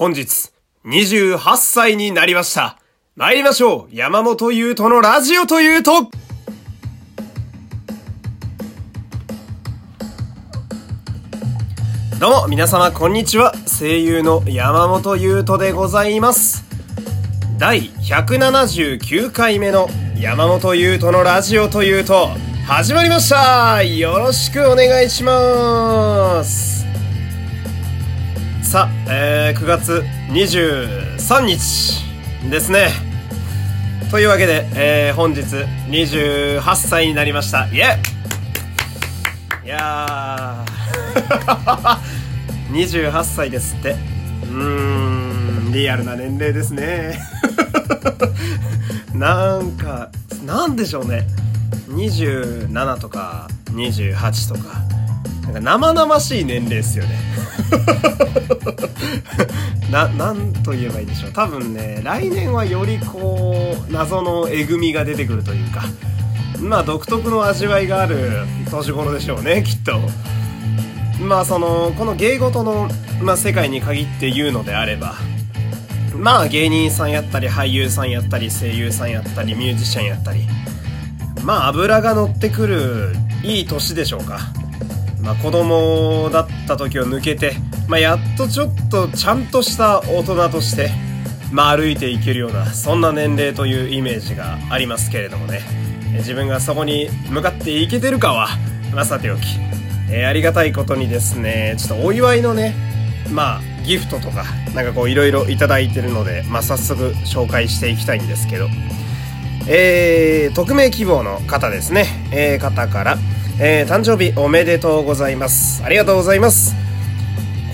[0.00, 0.50] 本日、
[0.86, 2.78] 28歳になりました。
[3.16, 6.04] 参りましょう山本優斗のラジオというと
[12.18, 13.52] どうも、皆様、こんにちは。
[13.66, 16.64] 声優の山本優斗でございます。
[17.58, 19.86] 第179回目の
[20.18, 22.30] 山本優斗のラジオというと、
[22.66, 26.79] 始まりましたよろしくお願いします
[28.70, 32.04] さあ、えー、9月23日
[32.48, 32.90] ですね。
[34.12, 37.66] というわけで、えー、本日28歳になりました。
[37.66, 37.98] イエ
[39.64, 41.98] イいやー
[42.70, 43.96] 28歳ですって。
[44.44, 47.18] うーん、リアルな年齢ですね。
[49.12, 50.10] なんか、
[50.46, 51.26] なんでしょうね。
[51.88, 54.99] 27とか28とか。
[55.50, 57.18] なんか生々しい年齢ですよね。
[59.90, 61.32] な、なんと言えばいいでしょう。
[61.32, 65.82] 多分ね、来年はよりこう、謎のえぐみが出てくるというか、
[66.60, 70.00] まあ独特の味わいがある年頃でしょうね、きっと。
[71.20, 72.88] まあその、この芸事の、
[73.20, 75.16] まあ世界に限って言うのであれば、
[76.14, 80.46] まあ芸人さんやったり、俳優さんやったり、声優さんやったり、ミュージシャンやったり、
[81.42, 84.38] まあ油が乗ってくるいい年でしょうか。
[85.22, 87.54] まあ子供だった時を抜けて、
[87.88, 90.90] まあやっとちょっとちゃんとした大人として、
[91.52, 95.60] まあ歩いていけるような、そんな年齢というイメージがありますけれどもね。
[96.18, 98.48] 自分がそこに向かっていけてるかは、
[98.92, 99.42] まあさておき。
[100.10, 102.74] えーありがたいことにですね、ちょっとお祝いのね、
[103.30, 108.68] まあギフトとか、なんかこういろいろいただいてるので、まあ早速紹介していきたいんですけど。
[109.68, 112.06] えー、匿名希望の方ですね。
[112.32, 113.18] えー、方から、
[113.62, 115.84] えー、誕生日おめでとうございます。
[115.84, 116.74] ありがとうございます。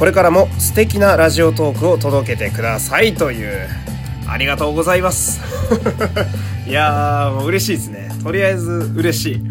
[0.00, 3.68] これからも素敵なラジオトークを届けてくださいという、
[4.26, 5.40] ありがとうございます。
[6.66, 8.10] いやー、もう嬉しいですね。
[8.20, 9.42] とりあえず嬉しい。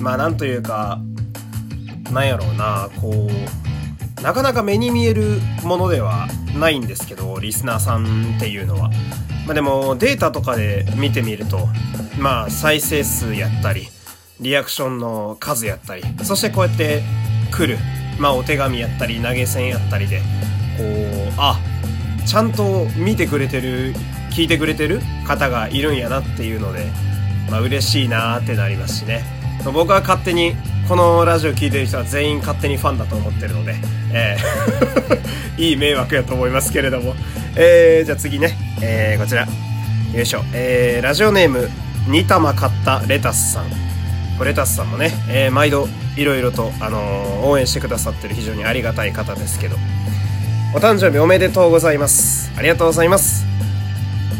[0.00, 1.00] まあなんというか、
[2.12, 8.90] なんやろうな、こう、なかなか目に見えるものではないんですけど、リスナーさんっていうのは。
[9.44, 11.68] まあでもデータとかで見てみると、
[12.16, 13.88] まあ再生数やったり、
[14.40, 17.02] リアクションの数やったり、そしてこうやって
[17.50, 17.78] 来る、
[18.18, 20.24] まあお手紙やったり投げ銭やったりで、こ
[20.84, 21.58] う、あ、
[22.26, 23.94] ちゃんと見てくれてる、
[24.30, 26.86] 聞いてくれてる方がいるんやなっていうので、
[27.50, 29.22] まあ嬉しいなってなりますしね。
[29.72, 30.54] 僕は勝手に
[30.88, 33.74] このラジオ聞いてる人は全員勝手にファンだと思ってるので、
[34.12, 37.14] えー いい迷惑やと思いますけれども。
[37.56, 39.46] えー、じゃあ次ね、えー、こちら。
[40.14, 40.42] よいしょ。
[40.54, 41.68] えー、ラジオネーム、
[42.06, 43.87] 煮玉買ったレタスさん。
[44.38, 49.76] これレタスさんもね、えー、毎度いろいろと、あのー応援してくださってる非常にありがたい方ですけど。
[50.74, 52.52] お誕生日おめでとうございます。
[52.56, 53.46] ありがとうございます。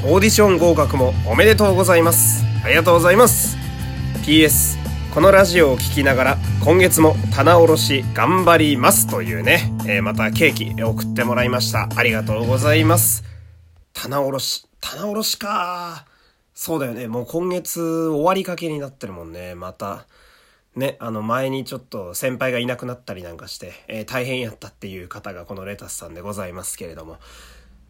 [0.05, 2.45] オーディション合格もおめでとうございます。
[2.65, 3.57] ありがとうございます。
[4.25, 4.77] PS
[5.15, 11.89] このラジオを聴きながら今月も棚卸し頑張りますというね、えーまたケーキ送ってもらいました。
[11.97, 13.25] ありがとうございます。
[13.95, 16.05] 棚卸し、棚卸しか。
[16.61, 17.07] そうだよね。
[17.07, 19.55] もう今月終わりかけになってるもんね。
[19.55, 20.09] また。
[20.75, 27.19] ね、あの前にちょっと先輩がいなくなったりなんかして、えー大変やったっていう方がこのレタスさんでございますけれども。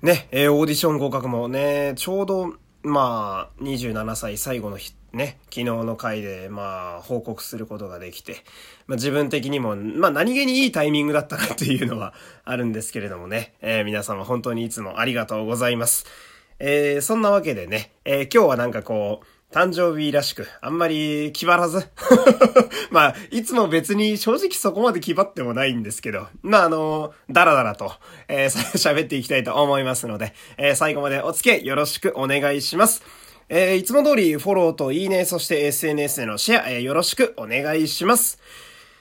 [0.02, 8.44] ね、えーオーディション合格もね、ちょうど、まあ、27歳最後の日、ね、昨日の回で、まあ、報告することができて、
[8.86, 12.12] まあ自分的にも、まあ何気にいいタイミングだったなっていうのは
[12.44, 16.04] あるんですけれどもね、えー皆様本当にいつもありがとうございます。
[16.60, 21.86] えーそんなわけでね、えー今日はなんかこう、誕生日らしく、あんまり気張らず。
[22.90, 27.92] まあ、いつも別に正直そこまで気張ってもないんですけど、まああの、だらだらと、
[28.28, 33.02] えー、喋っていきたいと思いますので、えー最後までお付き合いよろしくお願いします。
[33.48, 38.38] えーいつも通りフォローといいね、そして SNS でのシェア、えーよろしくお願いします。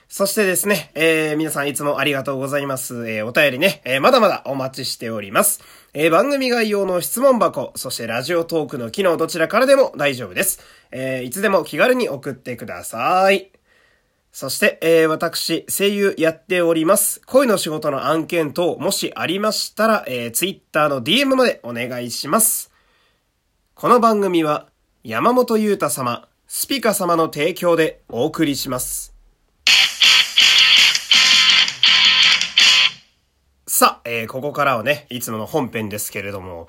[0.09, 3.09] そしてですね、えー皆さんいつもありがとうございます。
[3.09, 5.61] えーお便りね、えーまだまだお待ちしております。
[5.93, 10.61] えー番組概要の質問箱、そしてラジオトークの機能どちらからでも大丈夫です。
[10.91, 13.51] えーいつでも気軽に送ってください。
[14.31, 17.21] そして、えー私、声優やっております。
[17.25, 22.71] 声の仕事の案件等、もしありましたら、えー、Twitter の DM までお願いします。
[23.73, 24.67] この番組は、
[25.03, 29.16] 山本優太様、スピカ様の提供でお送りします。
[33.77, 36.65] さあ、えーここからはね、いつもの本編ですけれども、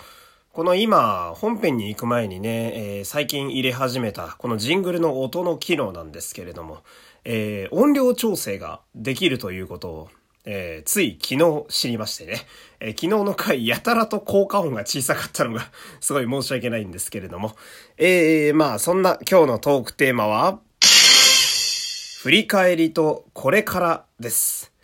[0.52, 6.82] この今、本編に行く前にね、えー最近入れ始めた、このジングルの音の機能なんですけれども、
[7.24, 10.08] えー音量調整ができるということを、
[10.44, 12.42] えー、つい昨日知りましてね、
[12.78, 15.62] えー、昨日の回やたらと効果音が小さかったのが
[16.02, 17.56] すごい申し訳ないんですけれども、
[17.96, 20.60] えー、まあそんな今日のトークテーマは、
[22.20, 24.77] 振り返りとこれからです。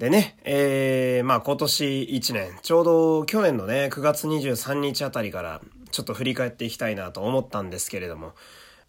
[0.00, 5.60] でね、えー、まあ今年1年、ちょうど去年のね、9月23日あたりから
[5.90, 8.32] ちょっと振り返っていきたいなと思ったんですけれども、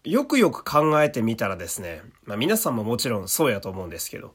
[0.04, 4.34] よくよく考えてみたらですね、まあ皆さんももちろんそうやと思うんですけど、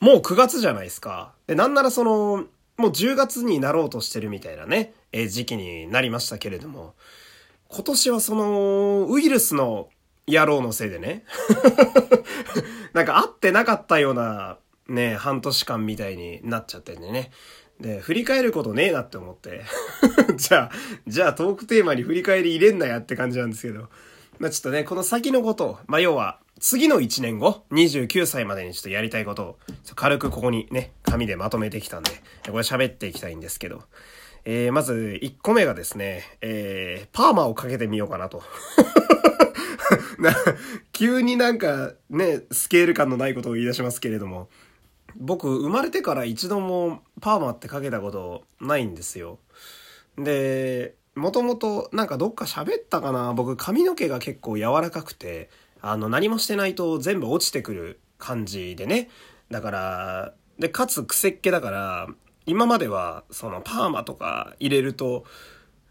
[0.00, 1.34] もう9月じゃないですか。
[1.46, 2.46] で、なんならその、
[2.78, 6.94] もう10月になろうとしてるみたいなね、えー、時期になりましたけれども、
[7.68, 9.88] 今年はその、ウイルスの
[10.26, 11.22] 野郎のせいでね、
[12.92, 17.30] なんか会ってなかったようなね、半年間みたいになっちゃってんでね。
[17.80, 19.62] で、振り返ることねえなって思って。
[20.36, 20.70] じゃあ、
[21.06, 23.88] じゃあトークテーマに振り返り入れんなやって感じなんですけど。
[24.38, 29.58] まあちょっとね、この先のことを、まあ要は、次の1年後、29歳までにちょっとやりたいことを、
[29.94, 32.10] 軽くここにね、紙でまとめてきたんで、
[32.46, 33.82] これ喋っていきたいんですけど。
[34.44, 38.42] えー、まず、1個目がですね、えー、パーマをかけてみようかなと。
[40.18, 40.34] な
[40.92, 44.48] 急になんかね、スケール感のないことを言い出しますけれども、
[45.18, 49.40] 僕生まれてから一度もパーマってかけたことないんですよ。
[50.16, 53.34] で、もともとなんかどっか喋ったかな？
[53.34, 55.50] 僕髪の毛が結構柔らかくて、
[55.80, 59.10] あの何もしてないと全部落ちてくる感じでね。
[59.50, 62.08] だから、で、かつ癖っ気だから、
[62.46, 65.24] 今まではそのパーマとか入れると、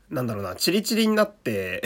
[0.09, 1.81] なんだろうな、チリチリになって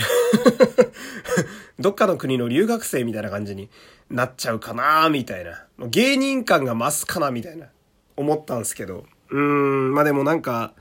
[1.80, 3.70] どっかの国の留学生みたいな感じに
[4.10, 5.66] なっちゃうかなみたいな。
[5.80, 7.68] 芸人感が増すかなみたいな、
[8.16, 9.06] 思ったんですけど。
[9.30, 10.74] うーん、まあでもなんか、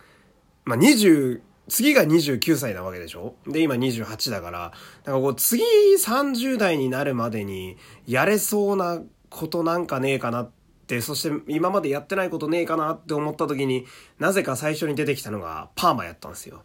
[0.64, 3.34] まあ20、次が29歳なわけでしょ？
[3.46, 4.72] で、今28だから、
[5.04, 5.62] なんかこう次
[5.96, 7.76] 30代になるまでに
[8.06, 9.00] やれそうな
[9.30, 10.50] ことなんかねえかなっ
[10.86, 13.86] て、そして今までやってないことねえかなって思った時に、
[14.18, 16.64] なぜか最初に出てきたのがパーマやったんですよ。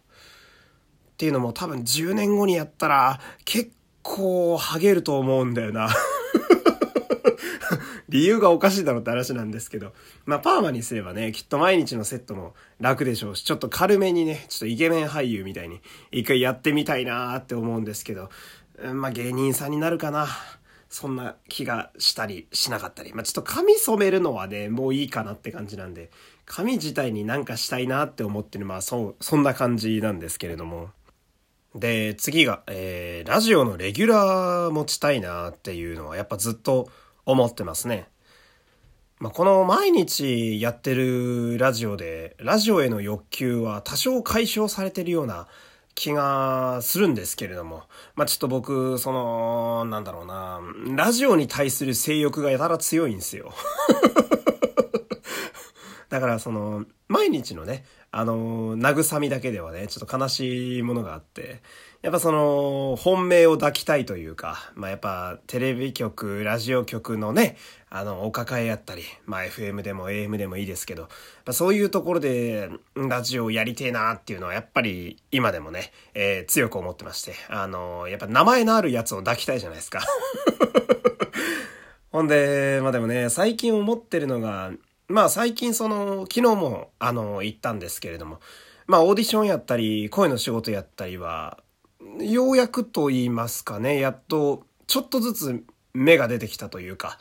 [1.16, 3.70] っていうのも多分10年後にやったら結
[4.02, 5.88] 構ハゲると思うんだよな
[8.10, 9.94] 理由がおかしいだろうって話なんですけど。
[10.26, 15.80] まあ、パーマにすればね、きっと毎日のセットも楽でしょうし、ちょっと軽めにね、ちょっとイケメン俳優みたいに
[16.12, 18.28] 一回やってみたいなーって思うんですけど、
[18.92, 20.28] まあ、芸人さんになるかな。
[20.88, 23.12] そんな気がしたりしなかったり。
[23.12, 26.10] まあ、ちょっと髪染めるのはね、もういいかなって感じなんで、
[26.44, 30.90] 髪自体になんかしたいなって思ってる、まあ、そう、そんな感じなんですけれども。
[31.76, 36.88] で、次が、えー、ラジオのレギュラー持ちたいなっていうのはやっぱずっと
[37.26, 38.08] 思ってますね。
[39.18, 45.48] まあ、この毎日やってるラジオで、ラジオへの欲求は多少解消されてるような
[45.94, 47.84] 気がするんですけれども、
[48.14, 50.60] まあ、ちょっと僕、その、なんだろうな、
[50.94, 53.52] ラジオに対する性欲がやたら強いんですよ。
[56.08, 61.60] だからその、毎日のね、あの、慰みだけではね、ちょっと悲しいものがあって、
[62.02, 67.56] やっぱその、本命を抱きたいというか、まあやっぱテレビ局、ラジオ局のね、
[67.90, 71.08] あの、お抱えやったり、まあ FM でも AM でもいいですけど、
[71.50, 80.00] そういうところで、ラジオをやりてえなっていうのはやっぱり今でもね、えー、強く思ってまして、あの、やっぱ名前のあるやつを抱きたいじゃないですか。
[82.10, 84.72] ほんで、まあでもね、最近思ってるのが、
[85.08, 88.40] まあ最近その、昨日もあの、行ったんですけれども、
[88.86, 91.58] まあオーディションやったり、声の仕事やったりは、
[92.20, 97.18] ようやくと言いますかね、やっと、ちょっとずつ芽が出てきたというか、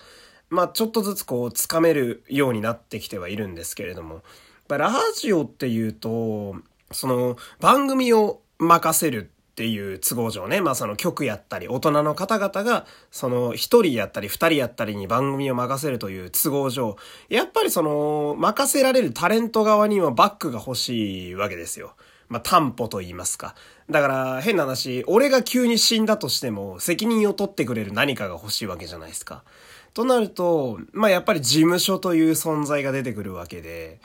[0.49, 4.23] まあちょっとずつこう、つかめるようになってきてはいるんですけれども、
[4.67, 6.55] ラジオっていうと、
[6.91, 16.97] その、番組を任せるっていう都合上ね、まあその曲やったり、大人の方々が、その一人やったり二人やったりに番組を任せるという都合上、
[17.29, 21.93] やっぱりその、任せられるタレント側にはバックが欲しいわけですよ。
[22.27, 23.55] まあ担保と言いますか。
[23.89, 29.45] だから変な話、俺が急に死んだとしても責任を取ってくれる何かが欲しいわけじゃないですか。
[29.93, 34.01] となると、まあやっぱり事務所という存在が出てくるわけで、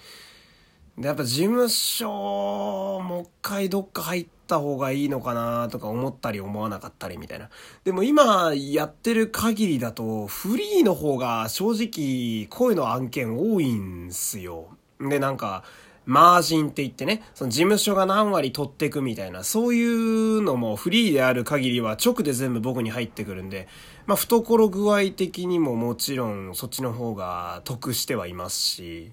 [1.00, 7.49] で、やっぱ事務所、もう一回どっか入った方がいいのかなとか思ったり思わなかったりみたいな。
[7.85, 14.76] でも今やってる限りだと、フリーの方が正直声の案件多いんすよ。
[15.00, 15.64] で、なんか、
[16.04, 23.69] マージンって言ってね、その事務所が何割取ってくみたいな、そういうのもフリーである限りは直で全部僕に入ってくるんで、
[24.07, 29.12] まあ懐具合的にももちろんそっちの方が得してはいますし、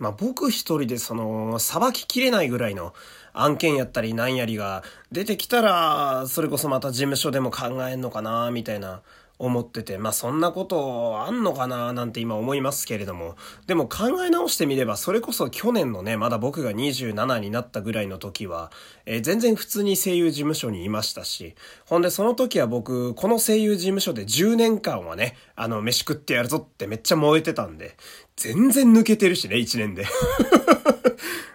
[0.00, 2.94] まあ僕一人でその、裁ききれないぐらいの
[3.34, 9.02] 案件やったり何やりが出てきたら、それこそまた事務所でも考えんのかな、みたいな
[9.40, 18.70] 思ってて、まあそんなことあんのかななんて今思いますけれども、でも考え直してみれば、それこそ去年のね、まだ僕が27になったぐらいの時は、
[19.06, 21.54] えー、全然普通に声優事務所にいましたし、
[21.86, 27.96] ほんでその時は僕、この声優事務所で10年間はね、あの、飯食ってやるぞってめっちゃ燃えてたんで、
[28.36, 30.04] 全然抜けてるしね、1年で。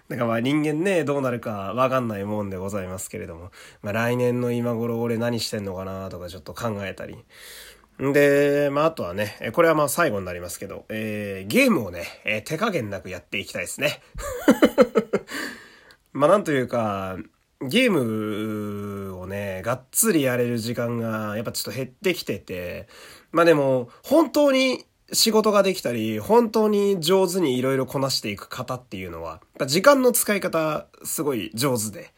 [0.10, 3.51] だかまあ人間ね、どうなるかわかんないもんでございますけれども、
[3.82, 7.18] まあ来年の今頃俺何してんのかなとかちょっと考えたり。
[8.04, 14.02] んで、まああとはね、これはまあ最後になりますけど、えー、ゲームをね、えー、手加減なくやっていきたいですね。
[16.12, 17.18] まあなんというか、
[17.62, 22.88] ゲームをね、がっつりやれる時間がやっぱちょっと減ってきてて、
[23.32, 32.14] まあでも、本当に仕事ができたり、本当に上手にいろいろこなしていく方っていうのは、時間の使い方すごい上手で。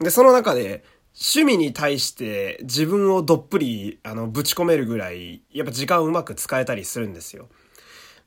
[0.00, 7.48] で、その中で、趣味に対して自分をどっぷり、あの、ぶち込めるぐらい、やっぱ時間をうまく使えたりするんですよ。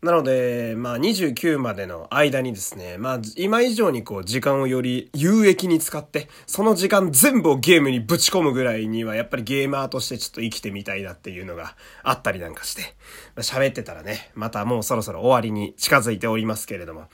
[0.02, 12.96] なので、まあ29までの間にですね、まあ今以上にこう時間をより有益に使って、その時間全部をゲームにぶち込むぐらいにはやっぱりゲーマーとしてちょっと生きてみたいなっていうのがあったりなんかして、
[13.38, 17.08] 喋ってたらね、またもうそろそろ終わりに近づいておりますけれども、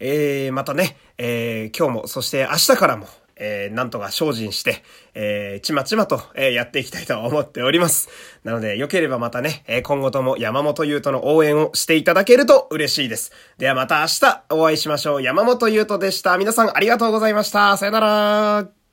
[0.00, 4.82] えー、またね、えー、今日も、そして明日からも、えー、なんとか精進して、
[5.14, 8.08] えー、ちまちまと、えー、やっていきたいと思っております。
[8.44, 13.32] なので、良ければまたね、えー、今後とも山本優斗の応援をしていただけると嬉しいです。
[13.58, 15.22] ではまた明日お会いしましょう。
[15.22, 16.36] 山本優斗でした。
[16.38, 17.76] 皆さんありがとうございました。
[17.76, 18.83] さよなら。